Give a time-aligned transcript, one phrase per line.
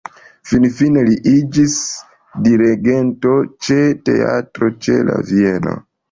[0.51, 1.73] Finfine li iĝis
[2.47, 3.33] dirigento
[3.67, 3.77] ĉe
[4.09, 5.75] Teatro ĉe la Vieno.